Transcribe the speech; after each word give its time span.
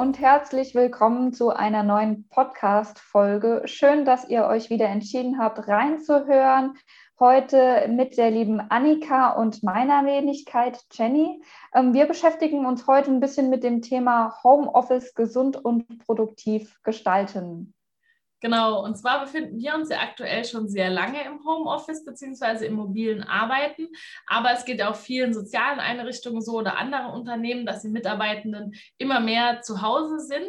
Und 0.00 0.18
herzlich 0.18 0.74
willkommen 0.74 1.34
zu 1.34 1.50
einer 1.50 1.82
neuen 1.82 2.26
Podcast-Folge. 2.30 3.60
Schön, 3.66 4.06
dass 4.06 4.26
ihr 4.26 4.46
euch 4.46 4.70
wieder 4.70 4.86
entschieden 4.86 5.38
habt, 5.38 5.68
reinzuhören. 5.68 6.78
Heute 7.18 7.86
mit 7.86 8.16
der 8.16 8.30
lieben 8.30 8.60
Annika 8.60 9.34
und 9.34 9.62
meiner 9.62 10.06
Wenigkeit 10.06 10.82
Jenny. 10.90 11.42
Ähm, 11.74 11.92
wir 11.92 12.06
beschäftigen 12.06 12.64
uns 12.64 12.86
heute 12.86 13.10
ein 13.10 13.20
bisschen 13.20 13.50
mit 13.50 13.62
dem 13.62 13.82
Thema 13.82 14.42
Homeoffice 14.42 15.14
gesund 15.14 15.62
und 15.62 15.98
produktiv 16.06 16.80
gestalten. 16.82 17.74
Genau, 18.40 18.82
und 18.82 18.96
zwar 18.96 19.20
befinden 19.20 19.58
wir 19.58 19.74
uns 19.74 19.90
ja 19.90 19.98
aktuell 19.98 20.46
schon 20.46 20.66
sehr 20.68 20.88
lange 20.88 21.22
im 21.24 21.44
Homeoffice 21.44 22.04
beziehungsweise 22.04 22.64
im 22.64 22.74
mobilen 22.74 23.22
Arbeiten, 23.22 23.88
aber 24.26 24.52
es 24.52 24.64
geht 24.64 24.82
auch 24.82 24.96
vielen 24.96 25.34
sozialen 25.34 25.78
Einrichtungen 25.78 26.40
so 26.40 26.52
oder 26.58 26.78
anderen 26.78 27.12
Unternehmen, 27.12 27.66
dass 27.66 27.82
die 27.82 27.90
Mitarbeitenden 27.90 28.72
immer 28.96 29.20
mehr 29.20 29.60
zu 29.60 29.82
Hause 29.82 30.20
sind. 30.20 30.48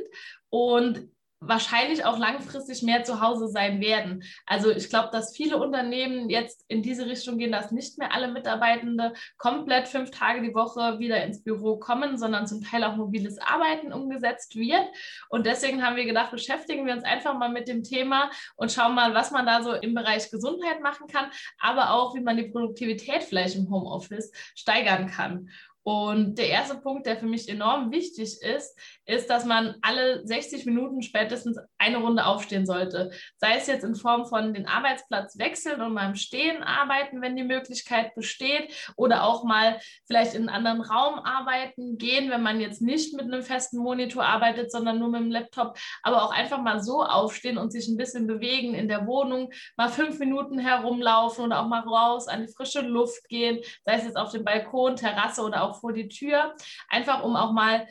Und 0.50 1.09
wahrscheinlich 1.41 2.05
auch 2.05 2.20
langfristig 2.20 2.84
mehr 2.84 3.04
zu 3.04 3.20
Hause 3.20 3.48
sein 3.48 3.81
werden. 3.81 4.23
Also 4.45 4.70
ich 4.70 4.90
glaube, 4.90 5.09
dass 5.12 5.36
viele 5.36 5.58
Unternehmen 5.58 6.30
jetzt 6.30 6.64
in 6.67 6.84
diese 6.84 7.08
Richtung 7.08 7.40
gehen, 7.40 7.52
dass 7.52 7.72
nicht 7.72 7.98
mehr 7.98 8.14
alle 8.14 8.31
Mitarbeitende 8.31 9.14
komplett 9.38 9.88
fünf 9.88 10.12
Tage 10.12 10.41
die 10.44 10.54
Woche 10.54 11.00
wieder 11.00 11.23
ins 11.23 11.44
Büro 11.44 11.77
kommen, 11.77 12.17
sondern 12.20 12.45
zum 12.45 12.64
Teil 12.64 12.84
auch 12.84 12.95
mobiles 12.95 13.40
Arbeiten 13.40 13.91
umgesetzt 13.91 14.55
wird. 14.55 14.86
Und 15.30 15.47
deswegen 15.47 15.84
haben 15.84 15.95
wir 15.95 16.06
gedacht, 16.06 16.30
beschäftigen 16.30 16.86
wir 16.86 16.94
uns 16.94 17.03
einfach 17.03 17.36
mal 17.36 17.50
mit 17.50 17.67
dem 17.67 17.84
Thema 17.84 18.30
und 18.56 18.72
schauen 18.72 18.94
mal, 18.94 19.16
was 19.16 19.31
man 19.31 19.47
da 19.47 19.64
so 19.64 19.73
im 19.73 19.95
Bereich 19.95 20.30
Gesundheit 20.30 20.81
machen 20.81 21.08
kann, 21.08 21.31
aber 21.59 21.92
auch, 21.92 22.14
wie 22.14 22.22
man 22.22 22.38
die 22.38 22.50
Produktivität 22.50 23.23
vielleicht 23.23 23.56
im 23.56 23.69
Homeoffice 23.72 24.31
steigern 24.56 25.08
kann. 25.08 25.50
Und 25.84 26.38
der 26.38 26.50
erste 26.50 26.78
Punkt, 26.78 27.06
der 27.08 27.18
für 27.18 27.26
mich 27.26 27.50
enorm 27.50 27.92
wichtig 27.92 28.42
ist, 28.42 28.78
ist, 29.06 29.30
dass 29.30 29.46
man 29.46 29.76
alle 29.82 30.26
60 30.26 30.66
Minuten 30.66 31.02
spätestens 31.02 31.58
eine 31.78 31.98
Runde 31.98 32.26
aufstehen 32.26 32.66
sollte. 32.66 33.12
Sei 33.38 33.56
es 33.56 33.68
jetzt 33.68 33.84
in 33.84 33.96
Form 33.96 34.26
von 34.26 34.54
den 34.54 34.68
Arbeitsplatz 34.68 35.38
wechseln 35.40 35.82
und 35.82 35.94
mal 35.94 36.09
im 36.09 36.16
Stehen 36.16 36.62
arbeiten, 36.62 37.22
wenn 37.22 37.36
die 37.36 37.44
Möglichkeit 37.44 38.14
besteht, 38.14 38.72
oder 38.96 39.24
auch 39.24 39.44
mal 39.44 39.80
vielleicht 40.06 40.36
in 40.36 40.50
einen 40.50 40.66
anderen 40.66 40.82
Raum 40.82 41.20
arbeiten 41.20 41.98
gehen, 41.98 42.30
wenn 42.30 42.44
man 42.44 42.62
jetzt 42.62 42.82
nicht 42.82 43.14
mit 43.14 43.26
einem 43.26 43.44
festen 43.44 43.78
Monitor 43.78 44.24
arbeitet, 44.24 44.72
sondern 44.72 45.00
nur 45.00 45.09
mit 45.09 45.22
dem 45.22 45.32
Laptop, 45.32 45.78
aber 46.04 46.24
auch 46.24 46.32
einfach 46.32 46.62
mal 46.62 46.82
so 46.82 47.04
aufstehen 47.04 47.58
und 47.58 47.72
sich 47.72 47.88
ein 47.88 47.98
bisschen 47.98 48.28
bewegen 48.28 48.76
in 48.76 48.88
der 48.88 49.08
Wohnung, 49.08 49.52
mal 49.78 49.90
fünf 49.90 50.20
Minuten 50.20 50.59
herumlaufen 50.59 51.46
oder 51.46 51.62
auch 51.62 51.68
mal 51.68 51.82
raus 51.82 52.28
an 52.28 52.46
die 52.46 52.54
frische 52.54 52.82
Luft 52.82 53.28
gehen, 53.30 53.59
sei 53.86 53.96
es 53.96 54.04
jetzt 54.04 54.18
auf 54.18 54.32
dem 54.32 54.44
Balkon, 54.44 54.96
Terrasse 54.96 55.42
oder 55.42 55.64
auch 55.64 55.70
vor 55.80 55.94
die 55.94 56.08
Tür, 56.08 56.55
einfach 56.89 57.23
um 57.23 57.36
auch 57.36 57.52
mal 57.53 57.88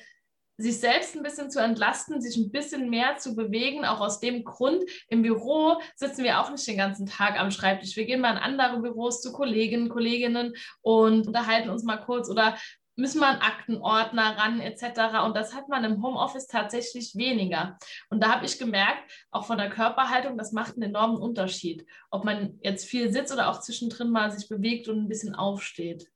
sich 0.61 0.79
selbst 0.79 1.17
ein 1.17 1.23
bisschen 1.23 1.51
zu 1.51 1.59
entlasten, 1.61 2.21
sich 2.21 2.37
ein 2.37 2.51
bisschen 2.51 2.91
mehr 2.91 3.17
zu 3.17 3.35
bewegen. 3.35 3.85
Auch 3.85 4.01
aus 4.01 4.21
dem 4.21 4.45
Grund, 4.45 4.85
im 5.09 5.23
Büro 5.23 5.81
sitzen 5.97 6.23
wir 6.23 6.41
auch 6.41 6.51
nicht 6.51 6.67
den 6.67 6.77
ganzen 6.77 7.07
Tag 7.07 7.41
am 7.41 7.51
Schreibtisch. 7.51 7.97
Wir 7.97 8.05
gehen 8.05 8.21
mal 8.21 8.33
in 8.33 8.39
andere 8.39 8.81
Büros 8.81 9.23
zu 9.23 9.33
Kolleginnen, 9.33 9.89
Kolleginnen 9.89 10.55
und 10.83 11.27
unterhalten 11.27 11.71
uns 11.71 11.83
mal 11.83 11.97
kurz 11.97 12.29
oder 12.29 12.57
müssen 12.97 13.21
wir 13.21 13.29
einen 13.29 13.41
Aktenordner 13.41 14.37
ran 14.37 14.61
etc. 14.61 15.25
Und 15.25 15.35
das 15.35 15.55
hat 15.55 15.69
man 15.69 15.85
im 15.85 16.03
Homeoffice 16.03 16.47
tatsächlich 16.47 17.17
weniger. 17.17 17.79
Und 18.11 18.23
da 18.23 18.35
habe 18.35 18.45
ich 18.45 18.59
gemerkt, 18.59 19.11
auch 19.31 19.47
von 19.47 19.57
der 19.57 19.71
Körperhaltung, 19.71 20.37
das 20.37 20.53
macht 20.53 20.75
einen 20.75 20.83
enormen 20.83 21.17
Unterschied, 21.17 21.87
ob 22.11 22.25
man 22.25 22.59
jetzt 22.63 22.85
viel 22.85 23.11
sitzt 23.11 23.33
oder 23.33 23.49
auch 23.49 23.61
zwischendrin 23.61 24.11
mal 24.11 24.31
sich 24.31 24.49
bewegt 24.49 24.89
und 24.89 24.99
ein 24.99 25.09
bisschen 25.09 25.35
aufsteht. 25.35 26.11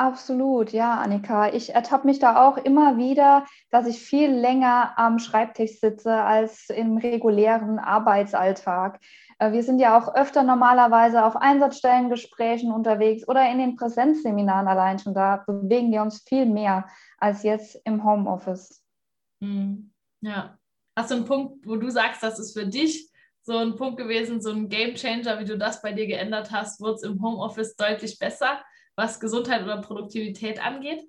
Absolut, 0.00 0.70
ja, 0.70 0.94
Annika. 0.94 1.52
Ich 1.52 1.74
ertappe 1.74 2.06
mich 2.06 2.20
da 2.20 2.46
auch 2.46 2.56
immer 2.56 2.98
wieder, 2.98 3.44
dass 3.70 3.84
ich 3.88 3.98
viel 3.98 4.30
länger 4.30 4.96
am 4.96 5.18
Schreibtisch 5.18 5.80
sitze 5.80 6.12
als 6.12 6.70
im 6.70 6.98
regulären 6.98 7.80
Arbeitsalltag. 7.80 9.00
Äh, 9.40 9.50
wir 9.50 9.64
sind 9.64 9.80
ja 9.80 9.98
auch 9.98 10.14
öfter 10.14 10.44
normalerweise 10.44 11.24
auf 11.24 11.34
Einsatzstellengesprächen 11.34 12.70
unterwegs 12.70 13.26
oder 13.26 13.50
in 13.50 13.58
den 13.58 13.74
Präsenzseminaren 13.74 14.68
allein 14.68 15.00
schon. 15.00 15.14
Da 15.14 15.42
bewegen 15.44 15.90
wir 15.90 16.02
uns 16.02 16.22
viel 16.28 16.46
mehr 16.46 16.86
als 17.18 17.42
jetzt 17.42 17.80
im 17.84 18.04
Homeoffice. 18.04 18.80
Hm, 19.42 19.90
ja. 20.20 20.56
Hast 20.96 21.10
du 21.10 21.16
einen 21.16 21.24
Punkt, 21.24 21.66
wo 21.66 21.74
du 21.74 21.90
sagst, 21.90 22.22
das 22.22 22.38
ist 22.38 22.56
für 22.56 22.66
dich 22.66 23.10
so 23.42 23.56
ein 23.56 23.74
Punkt 23.74 23.98
gewesen, 23.98 24.40
so 24.40 24.50
ein 24.50 24.68
Game 24.68 24.94
Changer, 24.94 25.40
wie 25.40 25.44
du 25.44 25.58
das 25.58 25.82
bei 25.82 25.92
dir 25.92 26.06
geändert 26.06 26.52
hast? 26.52 26.80
Wurde 26.80 26.94
es 26.94 27.02
im 27.02 27.20
Homeoffice 27.20 27.74
deutlich 27.74 28.16
besser? 28.20 28.60
Was 28.98 29.20
Gesundheit 29.20 29.62
oder 29.62 29.80
Produktivität 29.80 30.62
angeht? 30.62 31.08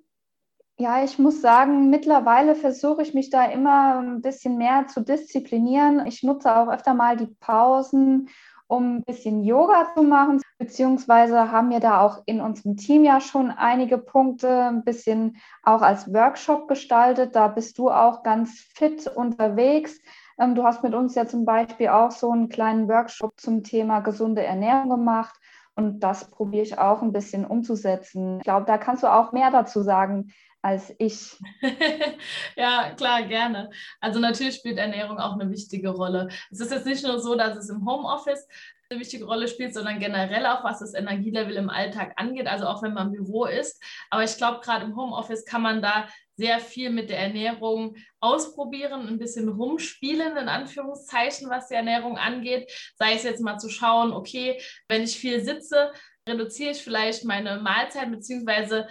Ja, 0.78 1.04
ich 1.04 1.18
muss 1.18 1.42
sagen, 1.42 1.90
mittlerweile 1.90 2.54
versuche 2.54 3.02
ich 3.02 3.12
mich 3.12 3.28
da 3.28 3.44
immer 3.44 3.98
ein 3.98 4.22
bisschen 4.22 4.56
mehr 4.56 4.86
zu 4.86 5.02
disziplinieren. 5.02 6.06
Ich 6.06 6.22
nutze 6.22 6.56
auch 6.56 6.68
öfter 6.68 6.94
mal 6.94 7.18
die 7.18 7.26
Pausen, 7.26 8.30
um 8.66 8.96
ein 8.96 9.02
bisschen 9.02 9.42
Yoga 9.42 9.88
zu 9.94 10.04
machen, 10.04 10.40
beziehungsweise 10.56 11.50
haben 11.50 11.70
wir 11.70 11.80
da 11.80 12.00
auch 12.00 12.22
in 12.24 12.40
unserem 12.40 12.76
Team 12.76 13.04
ja 13.04 13.20
schon 13.20 13.50
einige 13.50 13.98
Punkte 13.98 14.48
ein 14.68 14.84
bisschen 14.84 15.36
auch 15.64 15.82
als 15.82 16.10
Workshop 16.14 16.68
gestaltet. 16.68 17.34
Da 17.34 17.48
bist 17.48 17.76
du 17.76 17.90
auch 17.90 18.22
ganz 18.22 18.60
fit 18.74 19.06
unterwegs. 19.08 19.98
Ähm, 20.38 20.54
du 20.54 20.62
hast 20.62 20.82
mit 20.84 20.94
uns 20.94 21.14
ja 21.16 21.26
zum 21.26 21.44
Beispiel 21.44 21.88
auch 21.88 22.12
so 22.12 22.30
einen 22.30 22.48
kleinen 22.48 22.88
Workshop 22.88 23.38
zum 23.40 23.64
Thema 23.64 24.00
gesunde 24.00 24.44
Ernährung 24.44 24.88
gemacht. 24.88 25.39
Und 25.80 26.00
das 26.00 26.30
probiere 26.30 26.62
ich 26.62 26.76
auch 26.76 27.00
ein 27.00 27.10
bisschen 27.10 27.46
umzusetzen. 27.46 28.36
Ich 28.36 28.44
glaube, 28.44 28.66
da 28.66 28.76
kannst 28.76 29.02
du 29.02 29.06
auch 29.06 29.32
mehr 29.32 29.50
dazu 29.50 29.80
sagen 29.80 30.30
als 30.60 30.94
ich. 30.98 31.38
ja, 32.56 32.90
klar, 32.90 33.22
gerne. 33.22 33.70
Also 33.98 34.20
natürlich 34.20 34.56
spielt 34.56 34.76
Ernährung 34.76 35.18
auch 35.18 35.40
eine 35.40 35.50
wichtige 35.50 35.88
Rolle. 35.88 36.28
Es 36.50 36.60
ist 36.60 36.70
jetzt 36.70 36.84
nicht 36.84 37.02
nur 37.02 37.18
so, 37.18 37.34
dass 37.34 37.56
es 37.56 37.70
im 37.70 37.86
Homeoffice 37.86 38.46
eine 38.90 39.00
wichtige 39.00 39.24
Rolle 39.24 39.48
spielt, 39.48 39.72
sondern 39.72 40.00
generell 40.00 40.44
auch, 40.44 40.62
was 40.64 40.80
das 40.80 40.92
Energielevel 40.92 41.56
im 41.56 41.70
Alltag 41.70 42.12
angeht, 42.16 42.46
also 42.46 42.66
auch 42.66 42.82
wenn 42.82 42.92
man 42.92 43.06
im 43.06 43.24
Büro 43.24 43.46
ist. 43.46 43.82
Aber 44.10 44.22
ich 44.22 44.36
glaube, 44.36 44.60
gerade 44.60 44.84
im 44.84 44.96
Homeoffice 44.96 45.46
kann 45.46 45.62
man 45.62 45.80
da 45.80 46.08
sehr 46.40 46.58
viel 46.58 46.88
mit 46.88 47.10
der 47.10 47.18
Ernährung 47.18 47.96
ausprobieren, 48.18 49.06
ein 49.06 49.18
bisschen 49.18 49.50
rumspielen, 49.50 50.38
in 50.38 50.48
Anführungszeichen, 50.48 51.50
was 51.50 51.68
die 51.68 51.74
Ernährung 51.74 52.16
angeht. 52.16 52.72
Sei 52.96 53.12
es 53.12 53.24
jetzt 53.24 53.42
mal 53.42 53.58
zu 53.58 53.68
schauen, 53.68 54.12
okay, 54.12 54.58
wenn 54.88 55.02
ich 55.02 55.18
viel 55.18 55.44
sitze, 55.44 55.92
reduziere 56.26 56.70
ich 56.70 56.82
vielleicht 56.82 57.24
meine 57.24 57.60
Mahlzeit, 57.60 58.10
beziehungsweise 58.10 58.88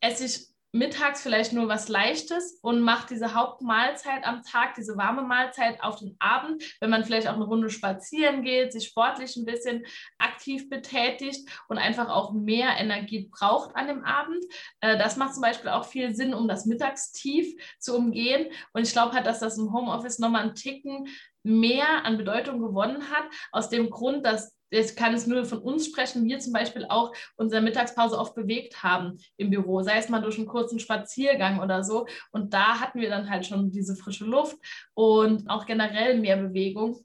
esse 0.00 0.26
ich 0.26 0.51
mittags 0.72 1.22
vielleicht 1.22 1.52
nur 1.52 1.68
was 1.68 1.88
Leichtes 1.88 2.58
und 2.62 2.80
macht 2.80 3.10
diese 3.10 3.34
Hauptmahlzeit 3.34 4.24
am 4.24 4.42
Tag, 4.42 4.74
diese 4.74 4.96
warme 4.96 5.22
Mahlzeit 5.22 5.82
auf 5.82 5.98
den 5.98 6.16
Abend, 6.18 6.62
wenn 6.80 6.88
man 6.88 7.04
vielleicht 7.04 7.28
auch 7.28 7.34
eine 7.34 7.44
Runde 7.44 7.68
spazieren 7.68 8.42
geht, 8.42 8.72
sich 8.72 8.88
sportlich 8.88 9.36
ein 9.36 9.44
bisschen 9.44 9.84
aktiv 10.18 10.70
betätigt 10.70 11.46
und 11.68 11.76
einfach 11.76 12.08
auch 12.08 12.32
mehr 12.32 12.70
Energie 12.78 13.28
braucht 13.30 13.76
an 13.76 13.86
dem 13.86 14.02
Abend. 14.04 14.42
Äh, 14.80 14.96
das 14.96 15.18
macht 15.18 15.34
zum 15.34 15.42
Beispiel 15.42 15.70
auch 15.70 15.84
viel 15.84 16.14
Sinn, 16.14 16.32
um 16.32 16.48
das 16.48 16.64
Mittagstief 16.64 17.54
zu 17.78 17.94
umgehen. 17.94 18.50
Und 18.72 18.86
ich 18.86 18.92
glaube 18.92 19.14
halt, 19.14 19.26
dass 19.26 19.40
das 19.40 19.58
im 19.58 19.72
Homeoffice 19.74 20.18
nochmal 20.18 20.42
einen 20.42 20.54
Ticken 20.54 21.06
mehr 21.42 22.04
an 22.04 22.18
Bedeutung 22.18 22.60
gewonnen 22.60 23.10
hat, 23.10 23.24
aus 23.50 23.68
dem 23.68 23.90
Grund, 23.90 24.24
dass 24.24 24.56
ich 24.72 24.96
kann 24.96 25.12
es 25.12 25.26
nur 25.26 25.44
von 25.44 25.58
uns 25.58 25.86
sprechen, 25.86 26.24
wir 26.24 26.38
zum 26.38 26.54
Beispiel 26.54 26.86
auch 26.88 27.12
unsere 27.36 27.60
Mittagspause 27.60 28.18
oft 28.18 28.34
bewegt 28.34 28.82
haben 28.82 29.18
im 29.36 29.50
Büro, 29.50 29.82
sei 29.82 29.98
es 29.98 30.08
mal 30.08 30.22
durch 30.22 30.38
einen 30.38 30.46
kurzen 30.46 30.80
Spaziergang 30.80 31.60
oder 31.60 31.84
so. 31.84 32.06
Und 32.30 32.54
da 32.54 32.80
hatten 32.80 33.00
wir 33.00 33.10
dann 33.10 33.28
halt 33.28 33.44
schon 33.44 33.70
diese 33.70 33.96
frische 33.96 34.24
Luft 34.24 34.56
und 34.94 35.48
auch 35.50 35.66
generell 35.66 36.18
mehr 36.18 36.38
Bewegung. 36.38 37.04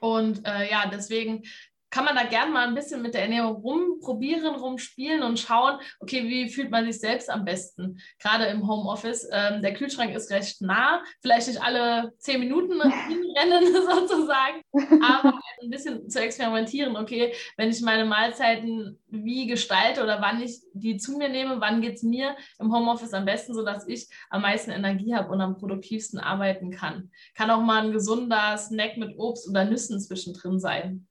Und 0.00 0.46
äh, 0.46 0.70
ja, 0.70 0.88
deswegen 0.90 1.42
kann 1.90 2.04
man 2.04 2.14
da 2.14 2.24
gerne 2.24 2.52
mal 2.52 2.66
ein 2.66 2.74
bisschen 2.74 3.02
mit 3.02 3.14
der 3.14 3.22
Ernährung 3.22 3.56
rumprobieren, 3.56 4.54
rumspielen 4.54 5.22
und 5.22 5.38
schauen, 5.38 5.78
okay, 5.98 6.28
wie 6.28 6.48
fühlt 6.48 6.70
man 6.70 6.84
sich 6.84 7.00
selbst 7.00 7.28
am 7.28 7.44
besten, 7.44 8.00
gerade 8.18 8.46
im 8.46 8.66
Homeoffice. 8.66 9.28
Ähm, 9.32 9.60
der 9.60 9.74
Kühlschrank 9.74 10.14
ist 10.14 10.30
recht 10.30 10.62
nah, 10.62 11.02
vielleicht 11.20 11.48
nicht 11.48 11.62
alle 11.62 12.12
zehn 12.18 12.40
Minuten 12.40 12.80
hinrennen 13.08 13.74
sozusagen, 13.90 14.62
aber 15.02 15.40
ein 15.62 15.70
bisschen 15.70 16.08
zu 16.08 16.20
experimentieren, 16.20 16.96
okay, 16.96 17.34
wenn 17.56 17.70
ich 17.70 17.80
meine 17.82 18.04
Mahlzeiten 18.04 18.98
wie 19.08 19.46
gestalte 19.46 20.02
oder 20.02 20.20
wann 20.20 20.40
ich 20.40 20.60
die 20.72 20.96
zu 20.96 21.18
mir 21.18 21.28
nehme, 21.28 21.60
wann 21.60 21.82
geht 21.82 21.96
es 21.96 22.02
mir 22.02 22.36
im 22.58 22.72
Homeoffice 22.72 23.14
am 23.14 23.24
besten, 23.24 23.54
sodass 23.54 23.86
ich 23.88 24.08
am 24.30 24.42
meisten 24.42 24.70
Energie 24.70 25.14
habe 25.14 25.30
und 25.30 25.40
am 25.40 25.56
produktivsten 25.56 26.20
arbeiten 26.20 26.70
kann. 26.70 27.10
Kann 27.34 27.50
auch 27.50 27.60
mal 27.60 27.84
ein 27.84 27.92
gesunder 27.92 28.56
Snack 28.56 28.96
mit 28.96 29.18
Obst 29.18 29.48
oder 29.48 29.64
Nüssen 29.64 30.00
zwischendrin 30.00 30.60
sein. 30.60 31.08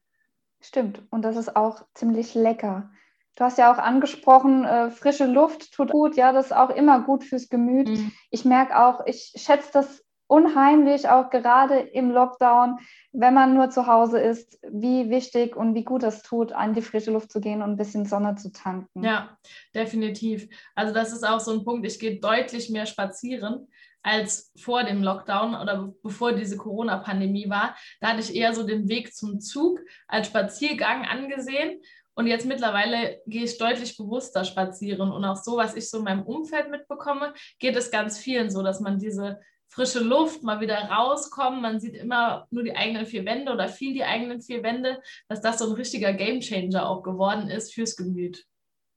Stimmt. 0.61 1.01
Und 1.09 1.23
das 1.23 1.35
ist 1.35 1.55
auch 1.55 1.85
ziemlich 1.93 2.35
lecker. 2.35 2.91
Du 3.35 3.45
hast 3.45 3.57
ja 3.57 3.71
auch 3.73 3.77
angesprochen, 3.77 4.65
äh, 4.65 4.91
frische 4.91 5.25
Luft 5.25 5.71
tut 5.71 5.91
gut. 5.91 6.17
Ja, 6.17 6.33
das 6.33 6.47
ist 6.47 6.51
auch 6.51 6.69
immer 6.69 7.01
gut 7.01 7.23
fürs 7.23 7.47
Gemüt. 7.47 7.87
Mhm. 7.87 8.11
Ich 8.31 8.43
merke 8.43 8.77
auch, 8.77 9.05
ich 9.05 9.31
schätze 9.35 9.69
das 9.71 10.03
unheimlich, 10.27 11.09
auch 11.09 11.29
gerade 11.29 11.79
im 11.79 12.11
Lockdown, 12.11 12.77
wenn 13.11 13.33
man 13.33 13.55
nur 13.55 13.69
zu 13.71 13.87
Hause 13.87 14.19
ist, 14.19 14.59
wie 14.69 15.09
wichtig 15.09 15.55
und 15.55 15.73
wie 15.73 15.83
gut 15.83 16.03
es 16.03 16.21
tut, 16.21 16.51
an 16.51 16.73
die 16.73 16.83
frische 16.83 17.11
Luft 17.11 17.31
zu 17.31 17.41
gehen 17.41 17.63
und 17.63 17.71
ein 17.71 17.77
bisschen 17.77 18.05
Sonne 18.05 18.35
zu 18.35 18.51
tanken. 18.51 19.03
Ja, 19.03 19.37
definitiv. 19.73 20.47
Also 20.75 20.93
das 20.93 21.13
ist 21.13 21.27
auch 21.27 21.39
so 21.39 21.51
ein 21.51 21.63
Punkt, 21.63 21.87
ich 21.87 21.97
gehe 21.97 22.19
deutlich 22.19 22.69
mehr 22.69 22.85
spazieren 22.85 23.67
als 24.03 24.51
vor 24.57 24.83
dem 24.83 25.03
Lockdown 25.03 25.55
oder 25.55 25.93
bevor 26.03 26.33
diese 26.33 26.57
Corona-Pandemie 26.57 27.49
war. 27.49 27.75
Da 28.01 28.09
hatte 28.09 28.21
ich 28.21 28.35
eher 28.35 28.53
so 28.53 28.63
den 28.63 28.87
Weg 28.87 29.13
zum 29.13 29.39
Zug 29.39 29.79
als 30.07 30.27
Spaziergang 30.27 31.05
angesehen. 31.05 31.81
Und 32.15 32.27
jetzt 32.27 32.45
mittlerweile 32.45 33.21
gehe 33.27 33.43
ich 33.43 33.57
deutlich 33.57 33.95
bewusster 33.97 34.43
spazieren. 34.43 35.11
Und 35.11 35.23
auch 35.23 35.37
so, 35.37 35.57
was 35.57 35.75
ich 35.75 35.89
so 35.89 35.99
in 35.99 36.03
meinem 36.03 36.23
Umfeld 36.23 36.69
mitbekomme, 36.69 37.33
geht 37.59 37.75
es 37.75 37.91
ganz 37.91 38.17
vielen 38.17 38.49
so, 38.49 38.61
dass 38.61 38.81
man 38.81 38.99
diese 38.99 39.39
frische 39.69 39.99
Luft, 39.99 40.43
mal 40.43 40.59
wieder 40.59 40.75
rauskommen. 40.75 41.61
Man 41.61 41.79
sieht 41.79 41.93
immer 41.93 42.47
nur 42.49 42.63
die 42.63 42.75
eigenen 42.75 43.05
vier 43.05 43.23
Wände 43.25 43.53
oder 43.53 43.67
viel 43.67 43.93
die 43.93 44.03
eigenen 44.03 44.41
vier 44.41 44.63
Wände, 44.63 45.01
dass 45.27 45.41
das 45.41 45.59
so 45.59 45.67
ein 45.67 45.75
richtiger 45.75 46.11
Gamechanger 46.13 46.89
auch 46.89 47.03
geworden 47.03 47.49
ist 47.49 47.73
fürs 47.73 47.95
Gemüt. 47.95 48.45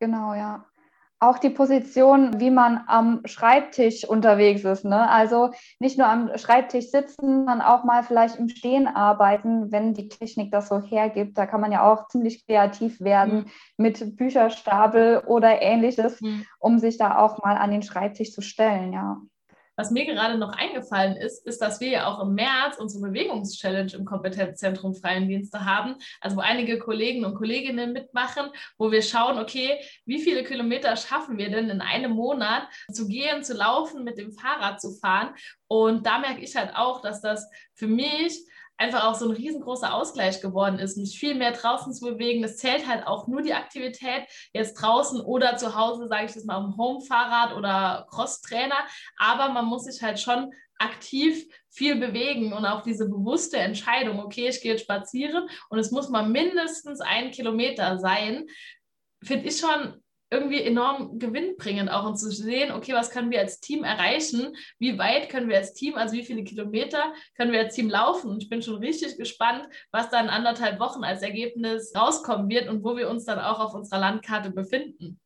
Genau, 0.01 0.35
ja. 0.35 0.67
Auch 1.23 1.39
die 1.39 1.51
Position, 1.51 2.41
wie 2.41 2.51
man 2.51 2.81
am 2.89 3.21
Schreibtisch 3.27 4.05
unterwegs 4.05 4.65
ist. 4.65 4.85
Ne? 4.85 5.09
Also 5.09 5.53
nicht 5.79 5.97
nur 5.97 6.09
am 6.09 6.37
Schreibtisch 6.37 6.91
sitzen, 6.91 7.47
sondern 7.47 7.61
auch 7.61 7.85
mal 7.85 8.03
vielleicht 8.03 8.41
im 8.41 8.49
Stehen 8.49 8.89
arbeiten, 8.89 9.71
wenn 9.71 9.95
die 9.95 10.09
Technik 10.09 10.51
das 10.51 10.67
so 10.67 10.81
hergibt. 10.81 11.39
Da 11.39 11.47
kann 11.47 11.61
man 11.61 11.71
ja 11.71 11.89
auch 11.89 12.09
ziemlich 12.09 12.45
kreativ 12.45 13.01
werden 13.01 13.39
mhm. 13.39 13.51
mit 13.77 14.17
Bücherstapel 14.17 15.23
oder 15.25 15.63
ähnliches, 15.63 16.21
mhm. 16.21 16.45
um 16.59 16.81
sich 16.81 16.99
da 16.99 17.17
auch 17.19 17.39
mal 17.39 17.57
an 17.57 17.71
den 17.71 17.83
Schreibtisch 17.83 18.33
zu 18.33 18.41
stellen, 18.41 18.93
ja. 18.93 19.19
Was 19.82 19.90
mir 19.90 20.06
gerade 20.06 20.38
noch 20.38 20.52
eingefallen 20.52 21.17
ist, 21.17 21.44
ist, 21.44 21.61
dass 21.61 21.81
wir 21.81 21.88
ja 21.88 22.06
auch 22.06 22.20
im 22.20 22.34
März 22.34 22.76
unsere 22.79 23.08
Bewegungschallenge 23.08 23.94
im 23.94 24.05
Kompetenzzentrum 24.05 24.94
Freien 24.94 25.26
Dienste 25.26 25.64
haben, 25.64 25.96
also 26.20 26.37
wo 26.37 26.40
einige 26.40 26.79
Kollegen 26.79 27.25
und 27.25 27.34
Kolleginnen 27.34 27.93
mitmachen, 27.93 28.50
wo 28.79 28.93
wir 28.93 29.02
schauen, 29.02 29.40
okay, 29.40 29.81
wie 30.05 30.20
viele 30.20 30.44
Kilometer 30.44 30.94
schaffen 30.94 31.37
wir 31.37 31.50
denn 31.50 31.69
in 31.69 31.81
einem 31.81 32.12
Monat 32.12 32.69
zu 32.93 33.08
gehen, 33.08 33.43
zu 33.43 33.55
laufen, 33.55 34.05
mit 34.05 34.19
dem 34.19 34.31
Fahrrad 34.31 34.81
zu 34.81 34.93
fahren. 35.00 35.34
Und 35.67 36.06
da 36.06 36.20
merke 36.20 36.43
ich 36.43 36.55
halt 36.55 36.76
auch, 36.76 37.02
dass 37.02 37.20
das 37.20 37.50
für 37.75 37.88
mich 37.88 38.38
einfach 38.82 39.05
auch 39.05 39.14
so 39.14 39.29
ein 39.29 39.37
riesengroßer 39.37 39.94
Ausgleich 39.94 40.40
geworden 40.40 40.79
ist, 40.79 40.96
mich 40.96 41.19
viel 41.19 41.34
mehr 41.34 41.52
draußen 41.52 41.94
zu 41.94 42.05
bewegen. 42.05 42.43
Das 42.43 42.56
zählt 42.56 42.87
halt 42.88 43.06
auch 43.06 43.29
nur 43.29 43.43
die 43.43 43.55
Aktivität 43.55 44.25
jetzt 44.52 44.75
draußen 44.75 45.20
oder 45.20 45.56
zu 45.56 45.76
Hause, 45.76 46.08
sage 46.08 46.26
ich 46.26 46.32
das 46.32 46.44
mal, 46.44 46.56
am 46.56 46.76
Home-Fahrrad 46.76 47.56
oder 47.56 48.06
Cross-Trainer. 48.11 48.76
Aber 49.17 49.50
man 49.50 49.67
muss 49.67 49.84
sich 49.84 50.02
halt 50.02 50.19
schon 50.19 50.52
aktiv 50.79 51.46
viel 51.70 51.96
bewegen 51.96 52.52
und 52.52 52.67
auch 52.67 52.82
diese 52.82 53.08
bewusste 53.08 53.56
Entscheidung, 53.56 54.19
okay, 54.20 54.49
ich 54.49 54.61
gehe 54.61 54.73
jetzt 54.73 54.82
spazieren 54.82 55.49
und 55.69 55.79
es 55.79 55.93
muss 55.93 56.08
mal 56.08 56.29
mindestens 56.29 57.00
ein 57.00 57.31
Kilometer 57.31 57.99
sein, 57.99 58.46
finde 59.23 59.49
ich 59.49 59.58
schon 59.58 60.02
irgendwie 60.32 60.62
enorm 60.62 61.19
gewinnbringend 61.19 61.90
auch 61.90 62.06
und 62.06 62.17
zu 62.17 62.31
sehen, 62.31 62.73
okay, 62.73 62.94
was 62.94 63.11
können 63.11 63.31
wir 63.31 63.38
als 63.38 63.61
Team 63.61 63.84
erreichen? 63.84 64.56
Wie 64.79 64.99
weit 64.99 65.29
können 65.29 65.50
wir 65.50 65.58
als 65.58 65.75
Team, 65.75 65.96
also 65.96 66.14
wie 66.14 66.25
viele 66.25 66.43
Kilometer 66.43 67.12
können 67.37 67.52
wir 67.52 67.61
als 67.61 67.75
Team 67.75 67.90
laufen? 67.90 68.31
Und 68.31 68.43
ich 68.43 68.49
bin 68.49 68.62
schon 68.62 68.76
richtig 68.76 69.19
gespannt, 69.19 69.69
was 69.90 70.08
dann 70.08 70.25
in 70.25 70.31
anderthalb 70.31 70.81
Wochen 70.81 71.05
als 71.05 71.20
Ergebnis 71.20 71.93
rauskommen 71.94 72.49
wird 72.49 72.70
und 72.70 72.82
wo 72.82 72.96
wir 72.96 73.11
uns 73.11 73.26
dann 73.26 73.38
auch 73.38 73.61
auf 73.61 73.75
unserer 73.75 74.00
Landkarte 74.00 74.50
befinden. 74.50 75.20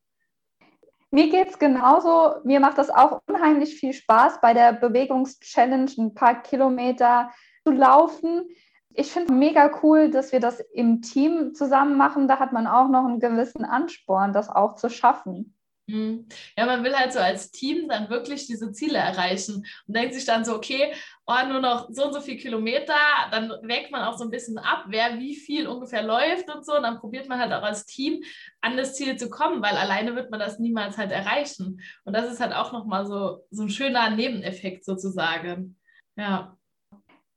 Mir 1.13 1.31
geht 1.31 1.51
es 1.51 1.59
genauso. 1.59 2.41
Mir 2.45 2.59
macht 2.59 2.79
das 2.79 2.91
auch 2.91 3.21
unheimlich 3.29 3.77
viel 3.77 3.93
Spaß, 3.93 4.41
bei 4.41 4.55
der 4.55 4.73
Bewegungschallenge 4.73 5.93
ein 5.99 6.15
paar 6.15 6.43
Kilometer 6.43 7.31
zu 7.65 7.73
laufen 7.73 8.49
ich 8.97 9.13
finde 9.13 9.33
mega 9.33 9.71
cool, 9.83 10.11
dass 10.11 10.33
wir 10.33 10.41
das 10.41 10.61
im 10.73 11.03
Team 11.03 11.55
zusammen 11.55 11.97
machen. 11.97 12.29
Da 12.29 12.39
hat 12.39 12.53
man 12.53 12.67
auch 12.67 12.89
noch 12.89 13.05
einen 13.05 13.21
gewissen 13.21 13.65
Ansporn, 13.65 14.33
das 14.33 14.49
auch 14.49 14.75
zu 14.77 14.89
schaffen. 14.89 15.57
Mhm. 15.89 16.27
Ja, 16.57 16.67
man 16.67 16.83
will 16.83 16.97
halt 16.97 17.13
so 17.13 17.21
als 17.21 17.53
Team 17.53 17.89
dann 17.89 18.11
wirklich 18.11 18.49
diese 18.49 18.73
Ziele 18.73 18.99
erreichen 18.99 19.65
und 19.87 19.97
denkt 19.97 20.15
sich 20.15 20.25
dann 20.25 20.45
so, 20.45 20.57
okay, 20.57 20.93
oh, 21.27 21.47
nur 21.49 21.61
noch 21.61 21.89
so 21.91 22.07
und 22.07 22.13
so 22.13 22.21
viele 22.21 22.39
Kilometer, 22.39 22.97
dann 23.31 23.53
wägt 23.63 23.93
man 23.93 24.03
auch 24.03 24.19
so 24.19 24.25
ein 24.25 24.31
bisschen 24.31 24.59
ab, 24.59 24.87
wer 24.89 25.21
wie 25.21 25.37
viel 25.37 25.69
ungefähr 25.69 26.03
läuft 26.03 26.53
und 26.53 26.67
so. 26.67 26.75
Und 26.77 26.83
dann 26.83 26.99
probiert 26.99 27.29
man 27.29 27.39
halt 27.39 27.53
auch 27.53 27.63
als 27.63 27.87
Team 27.87 28.23
an 28.63 28.77
das 28.77 28.95
Ziel 28.95 29.17
zu 29.17 29.31
kommen, 29.31 29.63
weil 29.63 29.77
alleine 29.77 30.17
wird 30.17 30.31
man 30.31 30.41
das 30.41 30.59
niemals 30.59 30.99
halt 30.99 31.13
erreichen. 31.13 31.81
Und 32.05 32.15
das 32.15 32.33
ist 32.33 32.41
halt 32.41 32.53
auch 32.53 32.73
nochmal 32.73 33.07
so, 33.07 33.45
so 33.51 33.63
ein 33.63 33.71
schöner 33.71 34.11
Nebeneffekt 34.11 34.85
sozusagen. 34.85 35.79
Ja. 36.17 36.56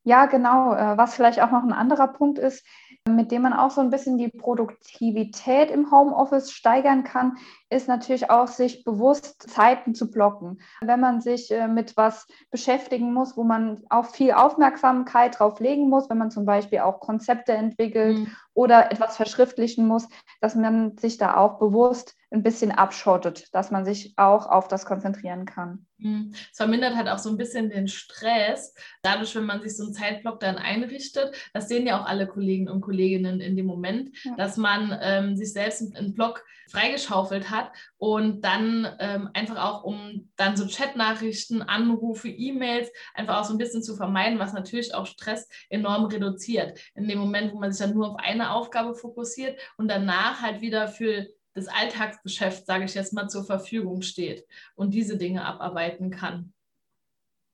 Ja, 0.10 0.26
genau. 0.26 0.74
Äh, 0.74 0.98
was 0.98 1.14
vielleicht 1.14 1.40
auch 1.40 1.52
noch 1.52 1.62
ein 1.62 1.72
anderer 1.72 2.08
Punkt 2.08 2.40
ist, 2.40 2.66
mit 3.08 3.30
dem 3.32 3.44
man 3.44 3.54
auch 3.54 3.70
so 3.70 3.80
ein 3.80 3.92
bisschen 3.92 4.18
die 4.18 4.30
Produktivität 4.30 5.70
im 5.70 5.92
Homeoffice 5.92 6.52
steigern 6.52 7.04
kann, 7.04 7.38
ist 7.70 7.88
natürlich 7.88 8.32
auch, 8.32 8.48
sich 8.48 8.84
bewusst 8.84 9.52
Zeiten 9.52 9.94
zu 9.94 10.10
blocken. 10.10 10.62
Wenn 10.82 11.00
man 11.00 11.22
sich 11.22 11.52
äh, 11.52 11.68
mit 11.68 11.96
was 11.96 12.26
beschäftigen 12.50 13.14
muss, 13.14 13.38
wo 13.38 13.44
man 13.44 13.84
auch 13.92 14.08
viel 14.08 14.32
Aufmerksamkeit 14.32 15.38
drauf 15.38 15.60
legen 15.60 15.90
muss, 15.90 16.10
wenn 16.10 16.18
man 16.18 16.32
zum 16.32 16.44
Beispiel 16.44 16.80
auch 16.80 17.02
Konzepte 17.02 17.54
entwickelt 17.54 18.18
mhm. 18.18 18.36
oder 18.56 18.92
etwas 18.92 19.16
verschriftlichen 19.16 19.88
muss, 19.88 20.08
dass 20.42 20.56
man 20.56 20.98
sich 20.98 21.20
da 21.20 21.38
auch 21.38 21.60
bewusst 21.60 22.16
ein 22.32 22.44
bisschen 22.44 22.72
abschottet, 22.72 23.54
dass 23.54 23.72
man 23.72 23.86
sich 23.86 24.14
auch 24.18 24.48
auf 24.48 24.68
das 24.68 24.86
konzentrieren 24.86 25.46
kann. 25.46 25.88
Mhm. 25.98 26.32
Es 26.52 26.58
vermindert 26.58 26.96
halt 26.96 27.10
auch 27.10 27.18
so 27.18 27.30
ein 27.30 27.38
bisschen 27.38 27.70
den 27.70 27.88
Stress, 27.88 28.74
dadurch, 29.02 29.36
wenn 29.36 29.46
man 29.46 29.62
sich 29.62 29.76
so 29.76 29.84
einen 29.84 29.94
Zeitblock 29.94 30.40
dann 30.40 30.58
einrichtet. 30.58 31.36
Das 31.54 31.68
sehen 31.68 31.88
ja 31.88 32.00
auch 32.00 32.06
alle 32.06 32.28
Kollegen 32.28 32.70
und 32.70 32.82
Kolleginnen 32.82 33.42
in 33.42 33.56
dem 33.56 33.66
Moment, 33.66 34.12
ja. 34.24 34.36
dass 34.36 34.58
man 34.58 34.98
ähm, 35.02 35.36
sich 35.36 35.54
selbst 35.54 35.96
einen 35.96 36.14
Block 36.14 36.44
freigeschaufelt 36.70 37.50
hat 37.50 37.72
und 37.98 38.42
dann 38.46 38.88
ähm, 39.00 39.30
einfach 39.34 39.58
auch, 39.58 39.84
um 39.84 40.30
dann 40.36 40.56
so 40.56 40.68
Chatnachrichten, 40.68 41.64
Anrufe, 41.64 42.30
E-Mails 42.30 42.92
einfach 43.16 43.40
auch 43.40 43.44
so 43.44 43.56
ein 43.56 43.58
bisschen 43.58 43.82
zu 43.82 43.96
vermeiden, 43.96 44.38
was 44.38 44.54
natürlich 44.54 44.94
auch 44.94 45.08
Stress 45.08 45.50
enorm 45.70 46.06
reduziert. 46.06 46.80
In 46.94 47.08
dem 47.08 47.18
Moment, 47.18 47.54
wo 47.54 47.60
man 47.60 47.72
sich 47.72 47.84
dann 47.84 47.96
nur 47.96 48.12
auf 48.12 48.18
eine 48.20 48.52
Aufgabe 48.52 48.94
fokussiert 48.94 49.60
und 49.78 49.88
danach 49.88 50.42
halt 50.42 50.62
wieder 50.62 50.88
für 50.88 51.28
das 51.54 51.68
Alltagsgeschäft, 51.68 52.66
sage 52.66 52.86
ich 52.86 52.94
jetzt 52.94 53.14
mal, 53.14 53.28
zur 53.28 53.44
Verfügung 53.44 54.02
steht 54.02 54.46
und 54.76 54.94
diese 54.94 55.18
Dinge 55.18 55.46
abarbeiten 55.46 56.10
kann. 56.12 56.54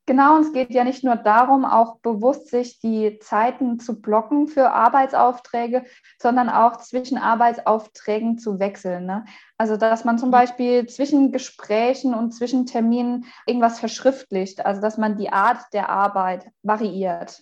Genau, 0.07 0.35
und 0.35 0.43
es 0.43 0.53
geht 0.53 0.69
ja 0.69 0.83
nicht 0.83 1.03
nur 1.03 1.15
darum, 1.15 1.65
auch 1.65 1.97
bewusst 1.97 2.49
sich 2.49 2.79
die 2.79 3.17
Zeiten 3.17 3.79
zu 3.79 4.01
blocken 4.01 4.47
für 4.47 4.71
Arbeitsaufträge, 4.71 5.83
sondern 6.21 6.47
auch 6.47 6.77
zwischen 6.77 7.17
Arbeitsaufträgen 7.17 8.37
zu 8.37 8.59
wechseln. 8.59 9.07
Ne? 9.07 9.25
Also, 9.57 9.77
dass 9.77 10.05
man 10.05 10.19
zum 10.19 10.29
mhm. 10.29 10.33
Beispiel 10.33 10.85
zwischen 10.85 11.31
Gesprächen 11.31 12.13
und 12.13 12.33
zwischen 12.33 12.67
Terminen 12.67 13.25
irgendwas 13.47 13.79
verschriftlicht, 13.79 14.63
also 14.63 14.79
dass 14.79 14.99
man 14.99 15.17
die 15.17 15.29
Art 15.29 15.61
der 15.73 15.89
Arbeit 15.89 16.51
variiert. 16.61 17.41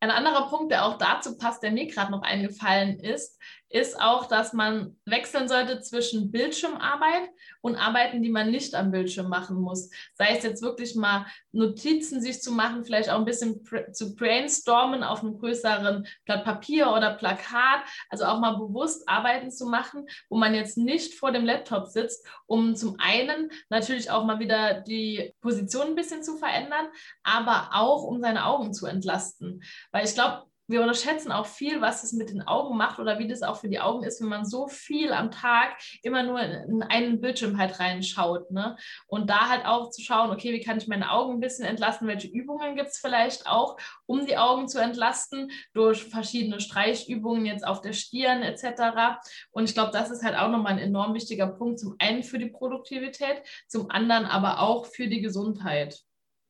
Ein 0.00 0.10
anderer 0.10 0.48
Punkt, 0.48 0.72
der 0.72 0.84
auch 0.84 0.98
dazu 0.98 1.38
passt, 1.38 1.62
der 1.62 1.70
mir 1.70 1.86
gerade 1.86 2.10
noch 2.10 2.22
eingefallen 2.22 2.98
ist, 2.98 3.40
ist 3.72 3.98
auch, 4.00 4.26
dass 4.26 4.52
man 4.52 4.96
wechseln 5.06 5.48
sollte 5.48 5.80
zwischen 5.80 6.30
Bildschirmarbeit 6.30 7.30
und 7.62 7.76
Arbeiten, 7.76 8.22
die 8.22 8.30
man 8.30 8.50
nicht 8.50 8.74
am 8.74 8.90
Bildschirm 8.90 9.28
machen 9.28 9.56
muss. 9.56 9.90
Sei 10.14 10.36
es 10.36 10.44
jetzt 10.44 10.62
wirklich 10.62 10.94
mal 10.94 11.26
Notizen 11.52 12.20
sich 12.20 12.42
zu 12.42 12.52
machen, 12.52 12.84
vielleicht 12.84 13.08
auch 13.08 13.18
ein 13.18 13.24
bisschen 13.24 13.64
zu 13.92 14.14
brainstormen 14.14 15.02
auf 15.02 15.22
einem 15.22 15.38
größeren 15.38 16.06
Blatt 16.26 16.44
Papier 16.44 16.92
oder 16.92 17.14
Plakat, 17.14 17.80
also 18.10 18.26
auch 18.26 18.40
mal 18.40 18.58
bewusst 18.58 19.08
Arbeiten 19.08 19.50
zu 19.50 19.66
machen, 19.66 20.06
wo 20.28 20.36
man 20.36 20.54
jetzt 20.54 20.76
nicht 20.76 21.14
vor 21.14 21.32
dem 21.32 21.46
Laptop 21.46 21.86
sitzt, 21.86 22.26
um 22.46 22.76
zum 22.76 22.96
einen 22.98 23.50
natürlich 23.70 24.10
auch 24.10 24.24
mal 24.24 24.38
wieder 24.38 24.80
die 24.82 25.34
Position 25.40 25.88
ein 25.88 25.94
bisschen 25.94 26.22
zu 26.22 26.36
verändern, 26.36 26.88
aber 27.22 27.70
auch 27.72 28.02
um 28.04 28.20
seine 28.20 28.44
Augen 28.44 28.74
zu 28.74 28.86
entlasten. 28.86 29.62
Weil 29.92 30.04
ich 30.04 30.14
glaube, 30.14 30.44
wir 30.68 30.80
unterschätzen 30.80 31.32
auch 31.32 31.46
viel, 31.46 31.80
was 31.80 32.02
es 32.02 32.12
mit 32.12 32.30
den 32.30 32.42
Augen 32.42 32.76
macht 32.76 32.98
oder 32.98 33.18
wie 33.18 33.28
das 33.28 33.42
auch 33.42 33.56
für 33.56 33.68
die 33.68 33.80
Augen 33.80 34.04
ist, 34.04 34.20
wenn 34.20 34.28
man 34.28 34.44
so 34.44 34.68
viel 34.68 35.12
am 35.12 35.30
Tag 35.30 35.76
immer 36.02 36.22
nur 36.22 36.40
in 36.40 36.82
einen 36.82 37.20
Bildschirm 37.20 37.58
halt 37.58 37.78
reinschaut. 37.80 38.50
Ne? 38.50 38.76
Und 39.06 39.28
da 39.28 39.48
halt 39.48 39.66
auch 39.66 39.90
zu 39.90 40.02
schauen, 40.02 40.30
okay, 40.30 40.52
wie 40.52 40.60
kann 40.60 40.78
ich 40.78 40.88
meine 40.88 41.10
Augen 41.10 41.34
ein 41.34 41.40
bisschen 41.40 41.64
entlasten? 41.64 42.08
Welche 42.08 42.28
Übungen 42.28 42.76
gibt 42.76 42.90
es 42.90 42.98
vielleicht 42.98 43.46
auch, 43.46 43.76
um 44.06 44.24
die 44.24 44.38
Augen 44.38 44.68
zu 44.68 44.80
entlasten, 44.80 45.50
durch 45.74 46.04
verschiedene 46.04 46.60
Streichübungen 46.60 47.44
jetzt 47.44 47.66
auf 47.66 47.80
der 47.80 47.92
Stirn 47.92 48.42
etc. 48.42 49.20
Und 49.50 49.64
ich 49.64 49.74
glaube, 49.74 49.92
das 49.92 50.10
ist 50.10 50.22
halt 50.22 50.36
auch 50.36 50.48
nochmal 50.48 50.72
ein 50.72 50.78
enorm 50.78 51.14
wichtiger 51.14 51.46
Punkt, 51.46 51.80
zum 51.80 51.96
einen 51.98 52.22
für 52.22 52.38
die 52.38 52.50
Produktivität, 52.50 53.42
zum 53.68 53.90
anderen 53.90 54.26
aber 54.26 54.60
auch 54.60 54.86
für 54.86 55.08
die 55.08 55.20
Gesundheit. 55.20 56.00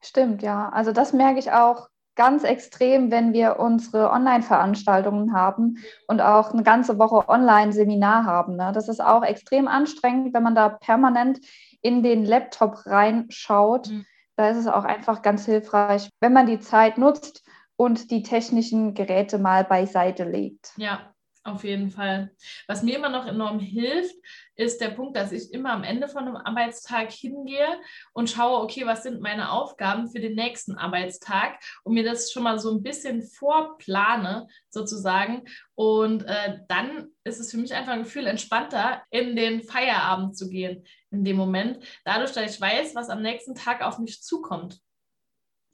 Stimmt, 0.05 0.43
ja. 0.43 0.69
Also 0.71 0.93
das 0.93 1.13
merke 1.13 1.39
ich 1.39 1.53
auch 1.53 1.89
ganz 2.15 2.45
extrem, 2.45 3.11
wenn 3.11 3.33
wir 3.33 3.59
unsere 3.59 4.11
Online-Veranstaltungen 4.11 5.33
haben 5.33 5.79
und 6.07 6.21
auch 6.21 6.53
eine 6.53 6.63
ganze 6.63 6.99
Woche 6.99 7.29
Online-Seminar 7.29 8.25
haben. 8.25 8.57
Ne? 8.57 8.73
Das 8.75 8.89
ist 8.89 9.01
auch 9.01 9.23
extrem 9.23 9.69
anstrengend, 9.69 10.35
wenn 10.35 10.43
man 10.43 10.55
da 10.55 10.69
permanent 10.69 11.41
in 11.81 12.03
den 12.03 12.25
Laptop 12.25 12.87
reinschaut. 12.87 13.89
Mhm. 13.89 14.05
Da 14.37 14.49
ist 14.49 14.59
es 14.59 14.67
auch 14.67 14.85
einfach 14.85 15.23
ganz 15.23 15.45
hilfreich, 15.47 16.09
wenn 16.21 16.33
man 16.33 16.47
die 16.47 16.61
Zeit 16.61 16.99
nutzt 16.99 17.47
und 17.77 18.11
die 18.11 18.23
technischen 18.23 18.95
Geräte 18.95 19.39
mal 19.39 19.65
beiseite 19.65 20.25
legt. 20.25 20.73
Ja, 20.77 21.12
auf 21.45 21.65
jeden 21.65 21.91
Fall. 21.91 22.31
Was 22.69 22.83
mir 22.83 22.97
immer 22.97 23.09
noch 23.09 23.27
enorm 23.27 23.59
hilft, 23.59 24.15
ist 24.55 24.81
der 24.81 24.91
Punkt, 24.91 25.17
dass 25.17 25.33
ich 25.33 25.53
immer 25.53 25.73
am 25.73 25.83
Ende 25.83 26.09
von 26.09 26.25
einem 26.25 26.37
Arbeitstag 26.37 27.11
hingehe 27.11 27.81
und 28.13 28.31
schaue, 28.31 28.61
okay, 28.63 28.87
was 28.87 29.03
sind 29.03 29.21
meine 29.21 29.51
Aufgaben 29.51 30.09
für 30.09 30.21
den 30.21 30.35
nächsten 30.35 30.77
Arbeitstag 30.77 31.59
und 31.83 31.95
mir 31.95 32.05
das 32.05 32.31
schon 32.31 32.45
mal 32.45 32.59
so 32.59 32.71
ein 32.73 32.83
bisschen 32.83 33.23
vorplane 33.23 34.47
sozusagen. 34.69 35.43
Und 35.75 36.25
äh, 36.25 36.59
dann 36.69 37.09
ist 37.25 37.41
es 37.41 37.51
für 37.51 37.59
mich 37.59 37.75
einfach 37.75 37.93
ein 37.93 38.05
Gefühl 38.05 38.27
entspannter, 38.27 39.03
in 39.11 39.35
den 39.35 39.63
Feierabend 39.63 40.37
zu 40.37 40.49
gehen 40.49 40.85
in 41.11 41.25
dem 41.25 41.37
Moment, 41.37 41.79
dadurch, 42.05 42.33
dass 42.33 42.55
ich 42.55 42.61
weiß, 42.61 42.95
was 42.95 43.11
am 43.11 43.21
nächsten 43.21 43.55
Tag 43.55 43.83
auf 43.83 43.99
mich 43.99 44.23
zukommt. 44.23 44.81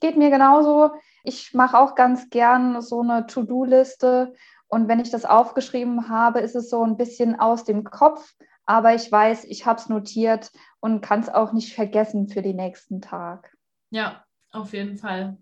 Geht 0.01 0.17
mir 0.17 0.29
genauso. 0.29 0.91
Ich 1.23 1.53
mache 1.53 1.77
auch 1.77 1.95
ganz 1.95 2.29
gern 2.29 2.81
so 2.81 3.01
eine 3.01 3.27
To-Do-Liste 3.27 4.33
und 4.69 4.87
wenn 4.87 4.99
ich 4.99 5.09
das 5.09 5.25
aufgeschrieben 5.25 6.09
habe, 6.09 6.39
ist 6.39 6.55
es 6.55 6.69
so 6.69 6.83
ein 6.83 6.95
bisschen 6.95 7.39
aus 7.39 7.65
dem 7.65 7.83
Kopf, 7.83 8.35
aber 8.65 8.93
ich 8.93 9.11
weiß, 9.11 9.45
ich 9.45 9.65
habe 9.65 9.79
es 9.79 9.89
notiert 9.89 10.51
und 10.79 11.01
kann 11.01 11.21
es 11.21 11.29
auch 11.29 11.53
nicht 11.53 11.73
vergessen 11.73 12.29
für 12.29 12.43
den 12.43 12.55
nächsten 12.55 13.01
Tag. 13.01 13.51
Ja, 13.89 14.23
auf 14.51 14.73
jeden 14.73 14.97
Fall. 14.97 15.37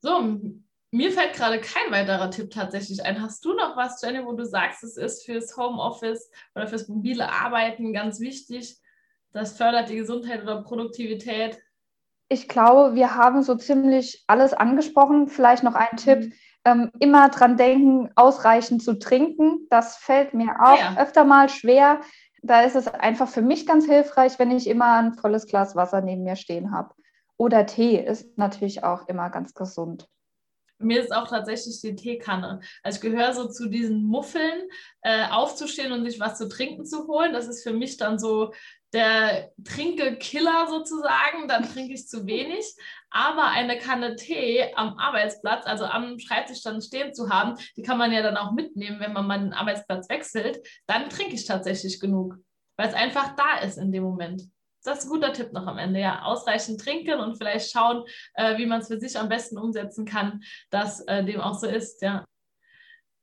So, 0.00 0.40
mir 0.90 1.12
fällt 1.12 1.34
gerade 1.34 1.60
kein 1.60 1.92
weiterer 1.92 2.30
Tipp 2.32 2.50
tatsächlich 2.50 3.04
ein. 3.04 3.22
Hast 3.22 3.44
du 3.44 3.54
noch 3.54 3.76
was, 3.76 4.02
Jenny, 4.02 4.24
wo 4.24 4.32
du 4.32 4.44
sagst, 4.44 4.82
es 4.82 4.96
ist 4.96 5.24
fürs 5.24 5.56
Homeoffice 5.56 6.30
oder 6.56 6.66
fürs 6.66 6.88
mobile 6.88 7.30
Arbeiten 7.30 7.92
ganz 7.92 8.18
wichtig? 8.18 8.76
Das 9.32 9.56
fördert 9.56 9.88
die 9.88 9.96
Gesundheit 9.96 10.42
oder 10.42 10.62
Produktivität? 10.62 11.60
Ich 12.32 12.48
glaube, 12.48 12.94
wir 12.94 13.16
haben 13.16 13.42
so 13.42 13.56
ziemlich 13.56 14.24
alles 14.26 14.54
angesprochen. 14.54 15.28
Vielleicht 15.28 15.62
noch 15.62 15.74
ein 15.74 15.88
mhm. 15.92 15.96
Tipp 15.96 16.32
ähm, 16.64 16.90
immer 17.00 17.28
dran 17.28 17.56
denken, 17.56 18.10
ausreichend 18.14 18.82
zu 18.82 18.98
trinken. 18.98 19.66
Das 19.68 19.96
fällt 19.96 20.32
mir 20.32 20.54
auch 20.62 20.78
ja. 20.78 20.96
öfter 20.96 21.24
mal 21.24 21.48
schwer. 21.48 22.00
Da 22.42 22.62
ist 22.62 22.76
es 22.76 22.86
einfach 22.88 23.28
für 23.28 23.42
mich 23.42 23.66
ganz 23.66 23.84
hilfreich, 23.84 24.38
wenn 24.38 24.50
ich 24.50 24.66
immer 24.68 24.98
ein 24.98 25.14
volles 25.14 25.46
Glas 25.46 25.76
Wasser 25.76 26.00
neben 26.00 26.22
mir 26.22 26.36
stehen 26.36 26.72
habe. 26.72 26.94
Oder 27.36 27.66
Tee 27.66 27.96
ist 27.96 28.38
natürlich 28.38 28.84
auch 28.84 29.08
immer 29.08 29.28
ganz 29.28 29.52
gesund 29.52 30.08
mir 30.80 31.00
ist 31.00 31.14
auch 31.14 31.28
tatsächlich 31.28 31.80
die 31.80 31.94
Teekanne. 31.94 32.60
Also 32.82 32.96
ich 32.96 33.02
gehöre 33.02 33.34
so 33.34 33.48
zu 33.48 33.68
diesen 33.68 34.04
Muffeln, 34.04 34.68
äh, 35.02 35.26
aufzustehen 35.28 35.92
und 35.92 36.04
sich 36.04 36.18
was 36.18 36.38
zu 36.38 36.48
trinken 36.48 36.84
zu 36.84 37.06
holen. 37.06 37.32
Das 37.32 37.46
ist 37.46 37.62
für 37.62 37.72
mich 37.72 37.96
dann 37.96 38.18
so 38.18 38.52
der 38.92 39.50
Trinkekiller 39.64 40.66
sozusagen, 40.68 41.48
dann 41.48 41.64
trinke 41.64 41.94
ich 41.94 42.08
zu 42.08 42.26
wenig. 42.26 42.74
Aber 43.10 43.44
eine 43.44 43.78
Kanne 43.78 44.16
Tee 44.16 44.72
am 44.74 44.98
Arbeitsplatz, 44.98 45.66
also 45.66 45.84
am 45.84 46.18
Schreibtisch 46.18 46.62
dann 46.62 46.80
stehen 46.80 47.14
zu 47.14 47.30
haben, 47.30 47.56
die 47.76 47.82
kann 47.82 47.98
man 47.98 48.12
ja 48.12 48.22
dann 48.22 48.36
auch 48.36 48.52
mitnehmen, 48.52 49.00
wenn 49.00 49.12
man 49.12 49.26
mal 49.26 49.38
den 49.38 49.52
Arbeitsplatz 49.52 50.08
wechselt. 50.08 50.60
Dann 50.86 51.08
trinke 51.08 51.34
ich 51.34 51.44
tatsächlich 51.44 52.00
genug, 52.00 52.36
weil 52.76 52.88
es 52.88 52.94
einfach 52.94 53.34
da 53.36 53.58
ist 53.58 53.78
in 53.78 53.92
dem 53.92 54.04
Moment. 54.04 54.42
Das 54.82 55.00
ist 55.00 55.04
ein 55.04 55.10
guter 55.10 55.32
Tipp 55.32 55.52
noch 55.52 55.66
am 55.66 55.76
Ende, 55.76 56.00
ja. 56.00 56.22
Ausreichend 56.22 56.80
trinken 56.80 57.20
und 57.20 57.36
vielleicht 57.36 57.70
schauen, 57.70 58.04
äh, 58.34 58.56
wie 58.56 58.66
man 58.66 58.80
es 58.80 58.88
für 58.88 58.98
sich 58.98 59.18
am 59.18 59.28
besten 59.28 59.58
umsetzen 59.58 60.06
kann, 60.06 60.42
dass 60.70 61.00
äh, 61.02 61.22
dem 61.24 61.40
auch 61.40 61.58
so 61.58 61.66
ist, 61.66 62.00
ja. 62.00 62.24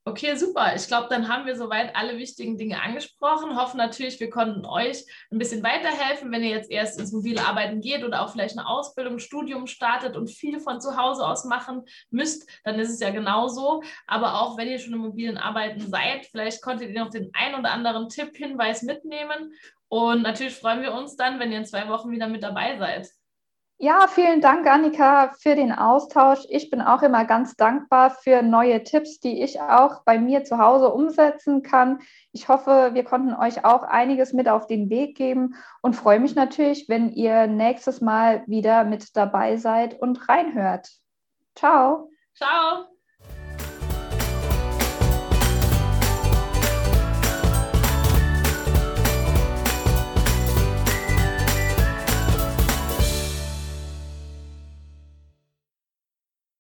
Okay, 0.08 0.38
super. 0.38 0.74
Ich 0.74 0.88
glaube, 0.88 1.08
dann 1.10 1.28
haben 1.28 1.46
wir 1.46 1.58
soweit 1.58 1.94
alle 1.94 2.18
wichtigen 2.18 2.58
Dinge 2.58 2.82
angesprochen. 2.82 3.58
Hoffen 3.58 3.76
natürlich, 3.76 4.22
wir 4.22 4.30
konnten 4.30 4.66
euch 4.66 5.04
ein 5.32 5.38
bisschen 5.38 5.62
weiterhelfen, 5.64 6.32
wenn 6.32 6.44
ihr 6.44 6.52
jetzt 6.52 6.72
erst 6.72 6.98
ins 6.98 7.12
mobile 7.12 7.46
Arbeiten 7.46 7.82
geht 7.82 8.06
oder 8.06 8.22
auch 8.22 8.32
vielleicht 8.32 8.58
eine 8.58 8.70
Ausbildung, 8.70 9.20
Studium 9.20 9.68
startet 9.68 10.16
und 10.16 10.30
viel 10.30 10.62
von 10.62 10.80
zu 10.80 10.96
Hause 10.96 11.28
aus 11.28 11.44
machen 11.44 11.84
müsst, 12.10 12.50
dann 12.64 12.80
ist 12.80 12.90
es 12.90 13.02
ja 13.02 13.10
genauso. 13.10 13.84
Aber 14.06 14.40
auch 14.40 14.58
wenn 14.58 14.70
ihr 14.70 14.80
schon 14.80 14.94
im 14.94 15.00
mobilen 15.00 15.38
Arbeiten 15.38 15.82
seid, 15.82 16.26
vielleicht 16.28 16.62
konntet 16.62 16.92
ihr 16.92 17.04
noch 17.04 17.12
den 17.12 17.30
ein 17.34 17.56
oder 17.56 17.72
anderen 17.72 18.08
Tipp, 18.08 18.34
Hinweis 18.38 18.84
mitnehmen. 18.84 19.52
Und 19.90 20.22
natürlich 20.22 20.56
freuen 20.56 20.84
wir 20.84 20.94
uns 20.94 21.18
dann, 21.18 21.38
wenn 21.42 21.52
ihr 21.52 21.58
in 21.58 21.66
zwei 21.66 21.90
Wochen 21.90 22.12
wieder 22.12 22.30
mit 22.30 22.44
dabei 22.44 22.78
seid. 22.78 23.10
Ja, 23.80 24.08
vielen 24.08 24.42
Dank, 24.42 24.66
Annika, 24.66 25.34
für 25.40 25.54
den 25.54 25.72
Austausch. 25.72 26.40
Ich 26.50 26.72
bin 26.72 26.82
auch 26.82 27.04
immer 27.04 27.26
ganz 27.26 27.56
dankbar 27.56 28.10
für 28.10 28.42
neue 28.42 28.84
Tipps, 28.84 29.20
die 29.20 29.44
ich 29.44 29.62
auch 29.62 30.04
bei 30.04 30.18
mir 30.18 30.44
zu 30.44 30.58
Hause 30.58 30.90
umsetzen 30.90 31.62
kann. 31.62 32.00
Ich 32.32 32.48
hoffe, 32.48 32.92
wir 32.94 33.04
konnten 33.04 33.36
euch 33.36 33.66
auch 33.66 33.84
einiges 33.84 34.34
mit 34.34 34.50
auf 34.50 34.66
den 34.66 34.90
Weg 34.90 35.16
geben 35.16 35.54
und 35.84 35.96
freue 35.96 36.20
mich 36.20 36.34
natürlich, 36.34 36.90
wenn 36.90 37.12
ihr 37.12 37.46
nächstes 37.46 38.02
Mal 38.02 38.44
wieder 38.48 38.84
mit 38.84 39.16
dabei 39.16 39.58
seid 39.58 40.02
und 40.02 40.28
reinhört. 40.28 40.90
Ciao. 41.54 42.10
Ciao. 42.34 42.97